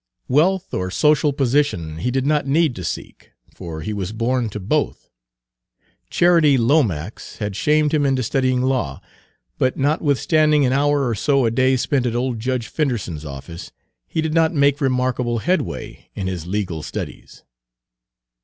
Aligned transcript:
Wealth 0.27 0.73
or 0.73 0.89
social 0.89 1.31
position 1.31 1.99
he 1.99 2.09
did 2.09 2.25
not 2.25 2.47
need 2.47 2.75
to 2.75 2.83
seek, 2.83 3.33
for 3.53 3.81
he 3.81 3.93
was 3.93 4.11
born 4.13 4.49
to 4.49 4.59
both. 4.59 5.11
Charity 6.09 6.57
Lomax 6.57 7.37
had 7.37 7.55
shamed 7.55 7.93
him 7.93 8.03
into 8.03 8.23
studying 8.23 8.63
law, 8.63 8.99
but 9.59 9.77
notwithstanding 9.77 10.65
an 10.65 10.73
hour 10.73 11.07
or 11.07 11.13
so 11.13 11.45
a 11.45 11.51
day 11.51 11.75
spent 11.75 12.07
at 12.07 12.15
old 12.15 12.39
Judge 12.39 12.67
Fenderson's 12.67 13.25
office, 13.25 13.71
he 14.07 14.21
did 14.21 14.33
not 14.33 14.55
make 14.55 14.81
remarkable 14.81 15.37
headway 15.37 16.09
in 16.15 16.25
his 16.25 16.47
legal 16.47 16.81
studies. 16.81 17.43